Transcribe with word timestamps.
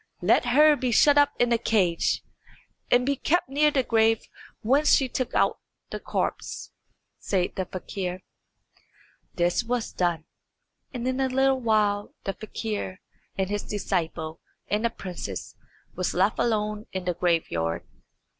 "Let 0.23 0.45
her 0.45 0.75
be 0.75 0.89
shut 0.91 1.15
up 1.19 1.33
in 1.37 1.53
a 1.53 1.59
cage, 1.59 2.23
and 2.89 3.05
be 3.05 3.15
kept 3.15 3.49
near 3.49 3.69
the 3.69 3.83
grave 3.83 4.21
whence 4.61 4.93
she 4.95 5.07
took 5.07 5.35
out 5.35 5.59
the 5.91 5.99
corpse," 5.99 6.71
said 7.19 7.53
the 7.55 7.65
fakir. 7.65 8.23
This 9.35 9.63
was 9.63 9.93
done, 9.93 10.25
and 10.91 11.07
in 11.07 11.19
a 11.19 11.29
little 11.29 11.59
while 11.61 12.15
the 12.23 12.33
fakir 12.33 12.99
and 13.37 13.51
his 13.51 13.61
disciple 13.61 14.41
and 14.67 14.83
the 14.85 14.89
princess 14.89 15.55
were 15.95 16.03
left 16.15 16.39
alone 16.39 16.87
in 16.91 17.05
the 17.05 17.13
graveyard. 17.13 17.85